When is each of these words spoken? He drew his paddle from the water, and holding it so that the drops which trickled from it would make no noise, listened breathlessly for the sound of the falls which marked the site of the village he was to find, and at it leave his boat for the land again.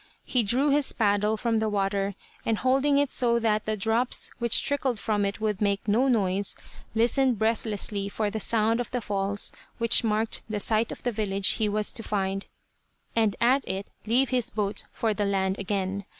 He 0.25 0.41
drew 0.41 0.71
his 0.71 0.93
paddle 0.93 1.37
from 1.37 1.59
the 1.59 1.69
water, 1.69 2.15
and 2.43 2.57
holding 2.57 2.97
it 2.97 3.11
so 3.11 3.37
that 3.37 3.65
the 3.65 3.77
drops 3.77 4.31
which 4.39 4.63
trickled 4.63 4.97
from 4.97 5.25
it 5.25 5.39
would 5.39 5.61
make 5.61 5.87
no 5.87 6.07
noise, 6.07 6.55
listened 6.95 7.37
breathlessly 7.37 8.09
for 8.09 8.31
the 8.31 8.39
sound 8.39 8.79
of 8.79 8.89
the 8.89 8.99
falls 8.99 9.51
which 9.77 10.03
marked 10.03 10.41
the 10.49 10.59
site 10.59 10.91
of 10.91 11.03
the 11.03 11.11
village 11.11 11.49
he 11.49 11.69
was 11.69 11.91
to 11.91 12.01
find, 12.01 12.47
and 13.15 13.35
at 13.39 13.63
it 13.67 13.91
leave 14.07 14.29
his 14.29 14.49
boat 14.49 14.85
for 14.91 15.13
the 15.13 15.23
land 15.23 15.59
again. 15.59 16.05